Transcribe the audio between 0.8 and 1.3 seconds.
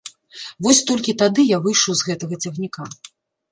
толькі